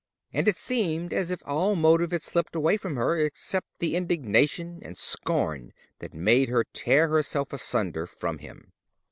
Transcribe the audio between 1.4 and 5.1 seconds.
all motive had slipped away from her, except the indignation and